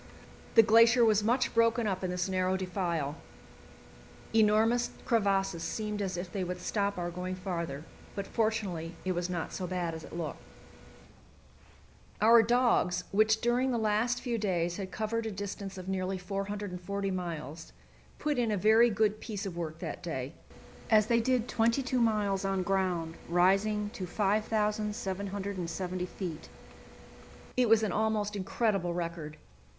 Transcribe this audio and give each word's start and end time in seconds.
The 0.55 0.63
glacier 0.63 1.05
was 1.05 1.23
much 1.23 1.53
broken 1.53 1.85
up 1.85 2.03
in 2.03 2.09
this 2.09 2.27
narrow 2.27 2.57
defile; 2.57 3.17
enormous 4.33 4.89
crevasses 5.05 5.61
seemed 5.61 6.01
as 6.01 6.17
if 6.17 6.31
they 6.31 6.43
would 6.43 6.59
stop 6.59 6.97
our 6.97 7.11
going 7.11 7.35
farther, 7.35 7.83
but 8.15 8.25
fortunately 8.25 8.95
it 9.05 9.11
was 9.11 9.29
not 9.29 9.53
so 9.53 9.67
bad 9.67 9.93
as 9.93 10.03
it 10.03 10.17
looked. 10.17 10.41
Our 12.19 12.41
dogs, 12.41 13.03
which 13.11 13.41
during 13.41 13.69
the 13.69 13.77
last 13.77 14.21
few 14.21 14.39
days 14.39 14.77
had 14.77 14.89
covered 14.89 15.27
a 15.27 15.31
distance 15.31 15.77
of 15.77 15.87
nearly 15.87 16.17
440 16.17 17.11
miles, 17.11 17.71
put 18.17 18.39
in 18.39 18.49
a 18.49 18.57
very 18.57 18.89
good 18.89 19.19
piece 19.21 19.45
of 19.45 19.55
work 19.55 19.77
that 19.77 20.01
day, 20.01 20.33
as 20.89 21.05
they 21.05 21.19
did 21.19 21.47
twenty 21.47 21.83
two 21.83 21.99
miles 22.01 22.43
on 22.43 22.63
ground 22.63 23.17
rising 23.29 23.91
to 23.91 24.07
5,770 24.07 26.05
feet. 26.07 26.49
It 27.55 27.69
was 27.69 27.83
an 27.83 27.91
almost 27.91 28.35
incredible 28.35 28.95
record. 28.95 29.37